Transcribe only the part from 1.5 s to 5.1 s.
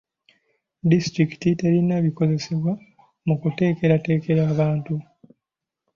terina bikozesebwa mu kuteekerateekera abantu.